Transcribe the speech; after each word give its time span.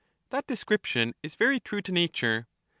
That 0.31 0.47
description 0.47 1.13
is 1.21 1.35
very 1.35 1.59
true 1.59 1.83
to 1.83 1.91
nature. 1.91 2.47